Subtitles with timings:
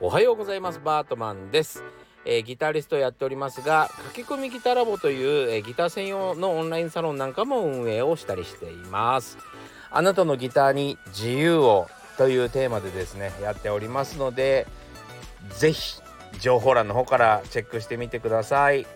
[0.00, 1.82] おはようございますバートマンです。
[2.26, 9.38] えー、ギタリストやっておりますが駆け込みギターラボという、えー、ギター専用のオンラインサロンなんかも運営をしたりしています。
[9.90, 11.88] あなたのギターに自由を
[12.18, 14.66] というテーマでですねやっておりますので
[15.56, 16.02] 是非
[16.40, 18.86] 情報欄の方からチェックしてみてください。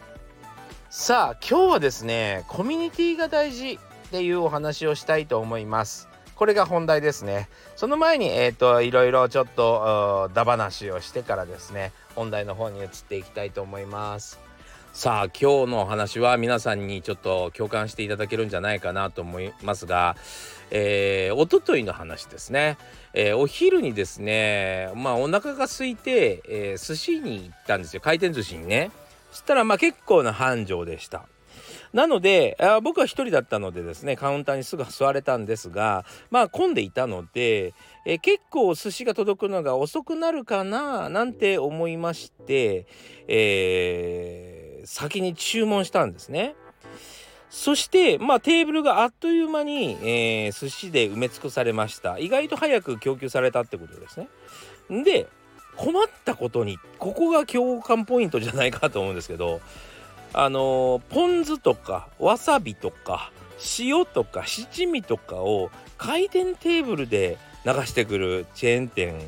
[0.90, 3.78] さあ今日はですねコミュニティが大事
[4.08, 6.08] っていうお話をしたいと思います。
[6.34, 7.48] これが本題ですね。
[7.76, 14.40] その前にえっ、ー、といろいろちょっとだ話をしてからですね本題の方に移っていきたいと思います。
[14.92, 20.16] さあ今日のお話は皆さんにちょっと共感していただけるんじゃないかなと思いますが
[20.70, 22.76] えー、おとといの話ですね、
[23.14, 28.00] えー、お昼にですねまあお腹が空いて、えー、寿司に行ったんですよ。
[28.00, 28.90] 回転寿司にね。
[29.30, 31.26] そしたらまあ結構な繁盛でした。
[31.92, 37.74] なのであ僕は一人だったのでですねカウンターにすぐ座れたんですがまあ混んでいたので、
[38.04, 42.86] え結構寿司が届くのが遅くなるかななんて思いまして、
[43.26, 46.54] えー、先に注文したんですね。
[47.50, 52.18] そして、まあ、テーブルがあっという間に、えー、寿司で埋め尽くされました。
[52.18, 54.28] 意外と早く供給されたってことですね。
[55.04, 55.28] で、
[55.76, 59.60] 困ったことに、ここが共感ポイントじゃないかと思うんですけど、
[60.32, 63.32] あの、ポン酢とかわさびとか
[63.78, 69.18] 塩とか七味とかを回転テーブルで流してくるチェーン店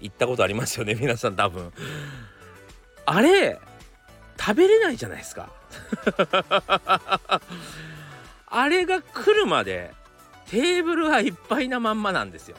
[0.00, 1.72] 行ったことありますよね 皆さん多分。
[3.06, 3.58] あれ
[4.38, 5.48] 食べれないじゃないですか。
[8.46, 9.92] あれが来るまで
[10.48, 12.56] テーブルがいっぱいなまんまなんですよ。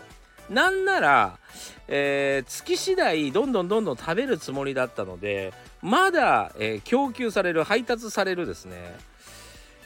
[0.50, 1.40] なんなら、
[1.88, 8.96] えー、月次第どんどんどんどん食べるつもりだったのでまだ、えー、供給される配達されるですね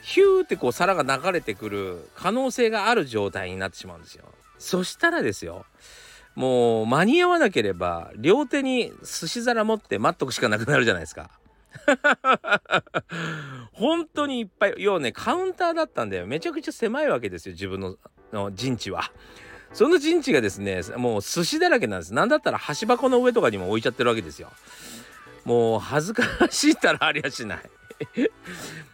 [0.02, 4.26] ヒューってこう皿が流れてくる可能性がある状態になってしまうんですよ。
[4.58, 5.66] そしたらですよ
[6.36, 11.30] もう間に合わなければ両手に寿司皿持って待っとくしかなくなるじゃないですか。
[13.74, 17.98] 本当にいっぱい要はねカウンターだったんでめちゃくちゃ狭いわけですよ自分の
[18.32, 19.12] の陣地は。
[19.74, 22.14] その陣地がですねもう寿司だらけなんです。
[22.14, 24.50] なんだったら箸箱の上とかにも置いちゃってるわけですよ。
[25.46, 27.60] もう恥ずかしいったらありゃしない。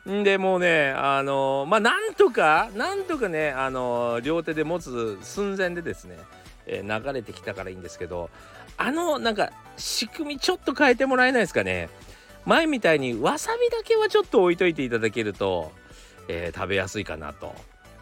[0.24, 6.18] でもうねあのまあなんとかなんとかねあの両手で持つ寸前でですね、
[6.66, 8.30] えー、流れてきたからいいんですけど
[8.78, 11.90] あのなんか仕組みちょっと変えてもらえないですかね。
[12.46, 15.72] 前みたいにわさびだけはちょっと置いといていただけると、
[16.28, 17.56] えー、食べやすいかなと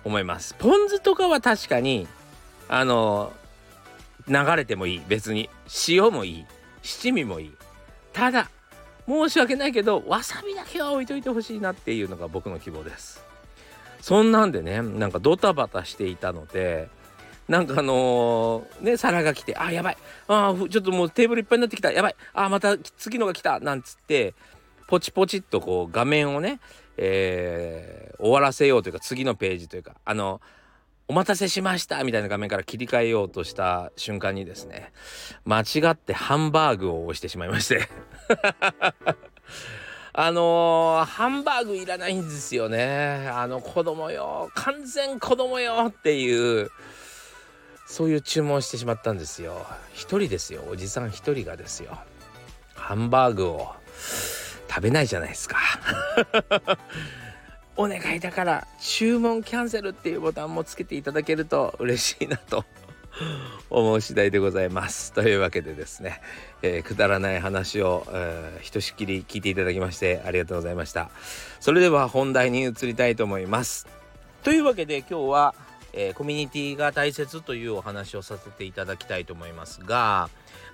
[0.03, 0.55] 思います。
[0.59, 2.07] ポン酢とかは確かに
[2.67, 3.33] あの
[4.27, 5.01] 流れてもいい。
[5.07, 5.49] 別に。
[5.87, 6.45] 塩もいい。
[6.81, 7.51] 七味もいい。
[8.13, 8.49] ただ
[9.07, 13.23] 申し訳ないけどわさびだけは置いといてほしいなっていうのが僕の希望です。
[14.01, 16.89] そんなんでねなんかドタバタしていたので
[17.47, 19.97] なんかあのー、ね皿が来てあやばい。
[20.27, 21.91] あちょっともうテーブルいっぱいになってきた。
[21.91, 22.15] やばい。
[22.33, 23.59] あまた次のが来た。
[23.59, 24.33] なんつって
[24.87, 26.59] ポチポチっとこう画面をね、
[26.97, 30.39] えー、終わらせようというか次のページというかあの
[31.13, 34.91] お待たせしましたみたいな画面から切り替えようとした瞬間にですね
[35.45, 37.87] 間違ってハンバーグを押してしまいまして。
[40.15, 43.29] あのー、ハンバーグいらないんですよね。
[43.31, 46.71] あの子供よ完全子供よっていう
[47.85, 49.67] そういう注文してしまったんですよ。
[49.93, 51.99] 一人ですよおじさん一人がですよ。
[52.73, 53.71] ハンバーグを
[54.67, 55.59] 食べないじゃないですか。
[57.75, 62.65] お願いだから注文キャンセルっていうボタンもつけていただけると嬉しいなと
[63.69, 65.13] 思う次第でございます。
[65.13, 66.21] というわけでですね、
[66.61, 71.09] えー、くだらない話を、えー、ひとしきり聞いていただきましてありがとうございました。
[71.59, 73.87] それでは本題に移りたいと思います。
[74.43, 75.55] というわけで今日は、
[75.93, 80.29] えー、コミュニティが大切というお話をさせていただきたいと思いますが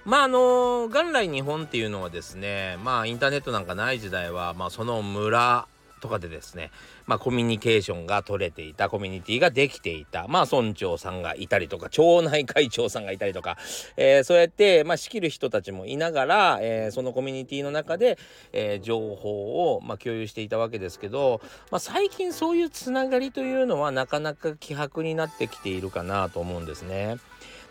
[0.06, 5.68] まああの元来日本っていうのはですねまあインターネットなんかない時代はまあその村
[6.00, 6.72] とかでですね、
[7.06, 13.58] まあ、コミュニケーションが取れていたコミュニティができていたまあ村長さんがいたりとか町内会長さんがいたりとか、
[13.98, 18.18] えー、そうやって、まあ、仕切る人たちもいながら、えー、そのコミュニティの中で、
[18.54, 21.42] えー、情報を、まあ、共有していたわけですけど、
[21.72, 27.18] まあ、最近そういうつながりというのはなかなか希薄になってきているかなと思うんですね。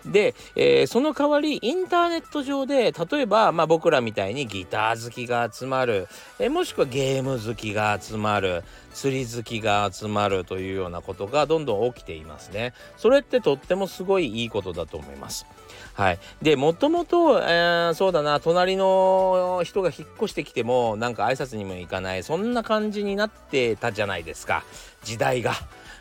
[0.06, 6.08] で、えー、その代わりインターネット上で例えば、まあ、僕らみたいにギター好きが集まる、
[6.38, 8.62] えー、もしくはゲーム好きが集まる
[8.92, 12.74] 釣り好きが集まるというようなことがどんどん起きていますね。
[12.96, 15.46] それってとってもすごいいいことだと思います。
[15.94, 24.62] はい、でもともと、えー、そうだな隣の人が引っ越してきてもなんか挨拶にも行かないそんな感じになってたじゃないですか
[25.02, 25.54] 時代が。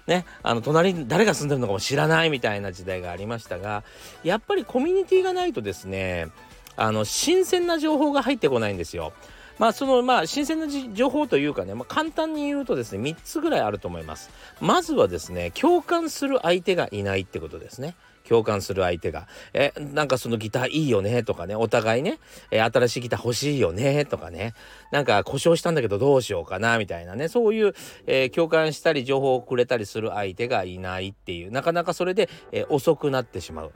[0.05, 3.83] ねあの隣に誰が住んでるのかも知らないみたいな時代がありましたが
[4.23, 6.29] やっぱりコミュニティがないとですね
[6.77, 9.11] あの新鮮な情報が入ってこないんですよ。
[9.59, 14.29] まあそのまあ新鮮な情報というかね、まあ、簡単に言うとですね3つぐらいあると思います。
[14.61, 17.95] まずはですね共感する相手がいないってことですね。
[18.27, 22.19] 共感する相手が、え、なんかそのギターいいよねとかね、お互いね、
[22.51, 24.53] え、新しいギター欲しいよねとかね、
[24.91, 27.73] なんか故障したんだけどどうしようかなみたいなね、そういう、
[28.05, 33.71] えー、共感したり情報をくれたりする相手がいないっていう、なかなかそれで、えー、遅くなってしまう。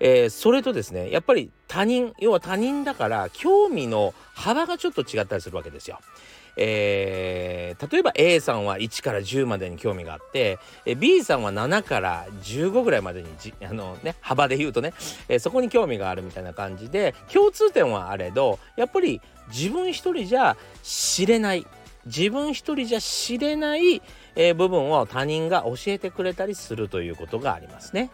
[0.00, 5.98] え、それとですね、やっぱり他人、要は他人だから興味の幅がちょっと違ったりするわけですよ。
[6.56, 10.58] えー、例えば A さんは1から10までに興味があって、
[10.98, 14.92] B さんは7から15ぐらいまでにじあの、ね、幅で言うとね、
[15.28, 21.66] えー、そこに興味があるみたいな感じで共通点はあれどやっぱり自分一人じゃ知れない
[22.06, 24.02] 自分一人じゃ知れない、
[24.36, 28.10] えー、部分を他人が教えてくれたりするということがありますね。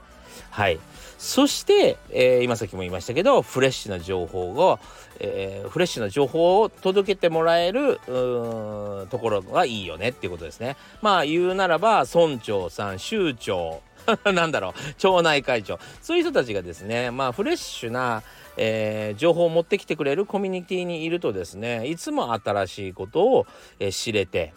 [0.51, 0.79] はい。
[1.19, 4.79] そして、えー、今さっきも言いましたけど、フレッシュな情報を、
[5.21, 10.77] えー、フレッシュな情報を届けてもらえるところがいいよねっていうことですね。
[11.03, 13.83] まあ言うならば、村長さん、州長、
[14.33, 18.23] なんだろう、町内会長、そういう人たちがですね、まあフレッシュな、
[18.57, 23.47] えー、情報を持ってきてくれるコミュニティにいるとですね、いつも新しいことを、
[23.81, 24.55] え、知れて、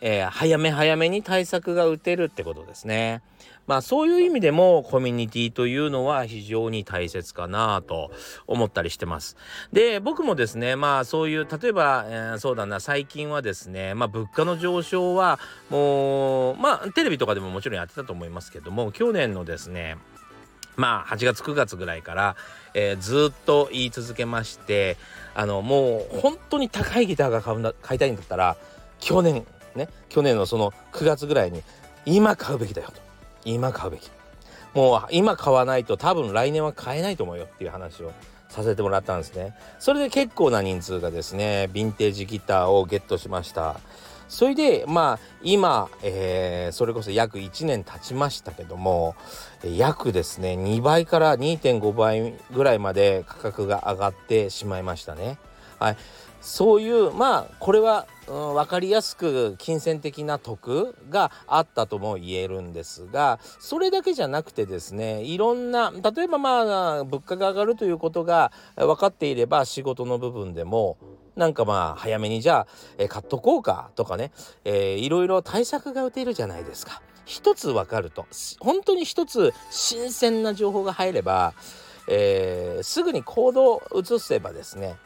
[0.00, 3.22] えー、早め早めに対策が打てるってことですね。
[3.66, 8.10] まあそういう意味でもコミュニティというのは非常に大切かなと
[8.46, 9.36] 思ったりしてます。
[9.72, 19.98] で、僕もですね、まあそういう、例えば、えー、そうだな、最近はですね、まあ物価の上昇はもう、まあテレビとかでももちろんやってたと思いますけども、去年のですね、
[20.78, 22.36] まあ8月9月ぐらいから、
[22.72, 24.96] えー、ずっと言い続けまして
[25.34, 28.56] あのもう本当に高いギターが買うんだ買いたいんだったら
[29.00, 29.44] 去年
[29.78, 29.88] ね。
[30.08, 31.62] 去年のその9月ぐらいに
[32.04, 33.00] 今買うべきだよと。
[33.44, 34.10] 今買うべき。
[34.74, 38.12] もう今買わないと多分来年は買えないと思うよっていう話を
[38.48, 39.54] させてもらったんですね。
[39.78, 43.80] それで結構な人数がですねヴィンテージギターをゲットしました。
[44.28, 49.16] それでまあ今、えー、それこそ約1年経ちましたけども
[49.64, 55.38] 約ですね2倍から2.5倍ぐらいまで価格が上がってしまいましたね。
[55.78, 55.96] はい、
[56.40, 70.98] そういうまあこれは、うん、分かりやすく金銭的な得があったとも言えるんですがそれだけじゃなくてですねいろんな例えばまあ物価が上がるということが分かっていれば仕事の部分でも
[71.36, 72.66] なんかまあ早めにじゃあ、
[72.98, 74.32] えー、買っとこうかとかね、
[74.64, 77.00] えー、いろいろ対策が打てるじゃないですか。
[77.24, 78.26] 一つ分かると
[78.58, 81.52] 本当に一つ新鮮な情報が入れば、
[82.08, 84.96] えー、すぐに行動を移せばですね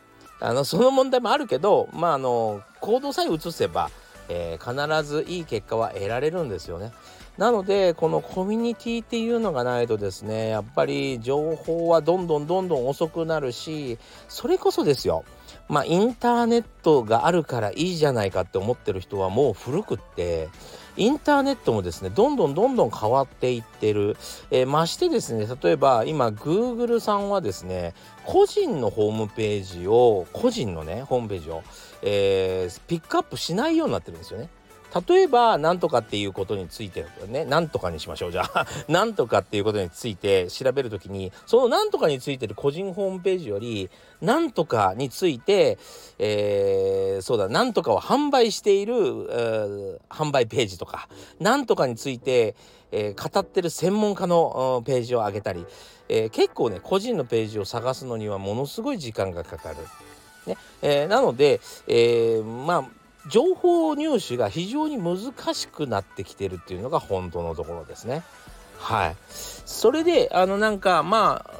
[0.42, 3.90] あのその問題もあるけど、まあ、あの行動さえ移せば、
[4.28, 6.92] えー、必ずいい結果は得られるんですよね。
[7.38, 13.98] なのでこのコミュニティっていうのがないとですねやっぱり情報はどんどんどんどん遅くなるし
[14.28, 15.24] それこそですよ
[15.66, 20.50] まあインターネットがあるからいいじゃないかって思ってる人はもう古くって
[20.96, 24.16] インターネットもですねどんどんどんどん変わっていってる、
[24.50, 27.94] えー、ましてですね例えば今 Google さんはですね
[28.24, 31.62] 個人のホームページを個人のねホームページを、
[32.02, 34.48] えー、ピックアップしないようになってるんですよね。
[35.08, 37.44] 例えば何とかっていうことについてね。
[37.44, 38.32] 何とかにしましょう。
[38.32, 45.78] じゃあ 何とかっていうことについて調べるときにその何とかについてる個人ホームページより何とかについて、
[46.18, 51.08] えー、そうだ何とかを販売している、えー、販売ページとか
[51.40, 52.54] 何とかについて、
[52.90, 55.64] えー、語ってる専門家のページを上げたり、
[56.08, 59.76] えー、結構ね個人のページを探すのにはものすごい時間がかかる。
[60.46, 60.56] ね。
[60.82, 68.22] えー、なので、えー、まあ情報入手が非常に難しくなってきてるっていうのが本当のところですね。
[68.78, 69.16] はい。
[69.28, 71.51] それで、あの、なんか、まあ、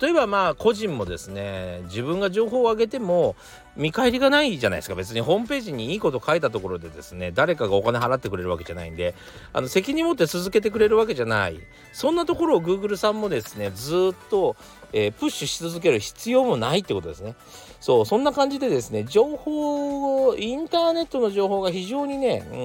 [0.00, 3.36] 例えばまあ、個人もですね、自分が情報を上げても、
[3.76, 4.94] 見返りがないじゃないですか。
[4.94, 9.14] 別にホームページにいいこと書いたところでですね、誰かがお金払ってくれるわけじゃないんで、
[9.52, 11.60] あの、責任持って続けてくれるわけじゃない。
[11.92, 14.56] そんなところを Google さんもですね、ずっと、
[14.92, 17.34] えー、プッシュし続ける必要もないってことですね。
[17.80, 22.56] そう、そんな感じでですね、情報を、インターネットの情報が非常にね、う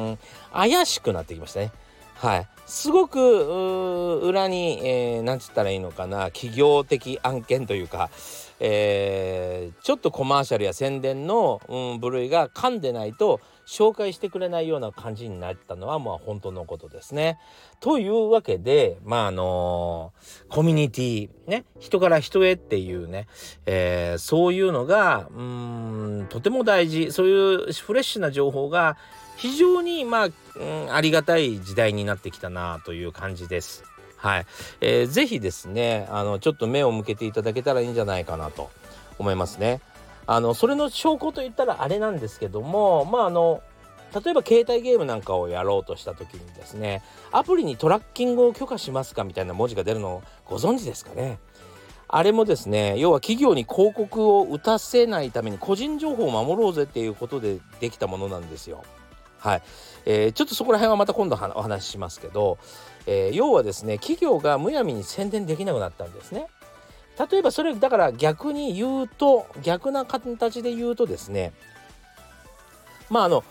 [0.00, 0.18] ん、
[0.52, 1.72] 怪しくなってきましたね。
[2.20, 2.48] はい。
[2.66, 8.10] すごく裏に、えー、なんつったらいいのかな企業的案件というか、
[8.60, 17.38] えー、ちょっとコマーシャルや宣伝の、うん、部類が噛んでないと紹介してくれないような感じになったのはまあ本当のことですね。
[17.80, 23.28] というわけでまああのー、コミュニティね人から人へっていうね、
[23.64, 28.98] えー、そういうのがうんとても大事そういうフレッシュな情報が
[29.40, 30.30] 非常にまあ、う
[30.86, 33.84] ん、ありがたい時代になってきたなという感じです。
[34.18, 34.46] はい、
[34.82, 38.70] えー、ぜひですねあのちょっと目を向けていただけたらいいんじゃないかなと
[39.18, 39.80] 思いますね。
[40.26, 43.62] あのそれの証拠といったらあれなんですけどもまああの
[44.14, 51.38] 例えば携帯ゲームなんかをやろうとした時にですねアプリにトラッキングを許可しますかみたいな文字が出るのをご存知ですかね
[52.08, 58.84] あれもですね要は企業に広告を打たせないために個人情報を守ろうぜっていうことでできたものなんですよ。
[59.40, 59.62] はい、
[60.04, 62.58] えー、ちょっとそこら辺はまた今度お話ししますけど、
[63.06, 66.46] えー、要はですね企業がむやみに宣伝できなくなったんですね。
[67.30, 71.52] 例えばそれだから逆に言うと逆な形で言うとですね
[73.10, 73.44] まああの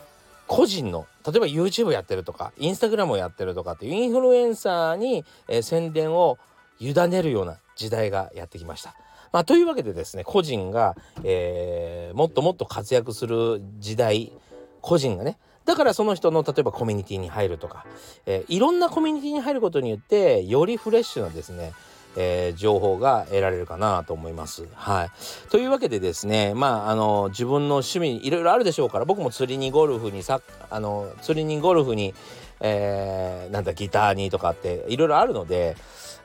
[0.47, 6.39] 個人の例えば YouTube やってるとか Instagram をやってるとかっていうインフルエンサーに、えー、宣伝を
[6.79, 8.95] 委ねるような時代がやってきました。
[9.31, 14.33] まあ、というわけでですね個人が、えー、もっともっと活躍する時代
[14.81, 15.37] 個人がね
[15.69, 17.85] だからその人の例えばコミュニティに入るとか、
[18.25, 21.73] えー、いろんなコミュニティに入ることによってよりフレッシュなですね
[22.17, 24.67] えー、情報が得られるかなと思います。
[24.73, 25.09] はい、
[25.51, 32.15] というわけでですねまああの自分の趣味いろいろあるでしょうから僕も釣りにゴルフにさあの釣りにゴルフに、
[32.61, 35.77] えー、なんだギターにとかっていろいろあるので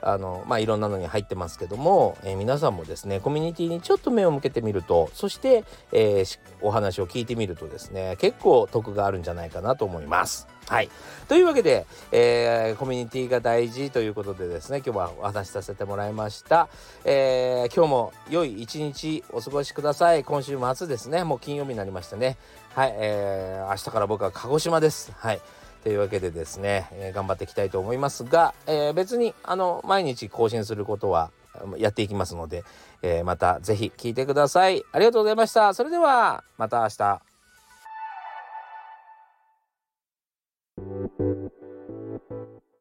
[0.05, 10.47] あのまあいろんなのに入ってますけども、えー、皆さんもですねコミュニティにちょっと目を向けてみるとそして、えー、お話を聞いてみるとですね結構得があるんじゃないかなと思います。
[10.67, 10.89] はい。
[11.29, 16.69] というわけで、えー、コミュニティが大事ということでですね、今日はお話しさせてもらいました。
[17.05, 20.25] えー、今日も良い一日お過ごしください。
[20.25, 22.39] 今週末ですね、もう金曜日になりましたね。
[22.75, 25.13] はい、えー、明日から僕は鹿児島です。
[25.17, 25.41] はい。
[25.85, 31.31] というわけでですね、えー、頑張っていきたいと思いますが、えー、別にあの毎日更新することは
[31.77, 32.65] やっていきますので、
[33.03, 34.83] えー、また是非聞いてください。
[34.93, 35.75] ありがとうございました。
[35.75, 37.24] それではまた明日。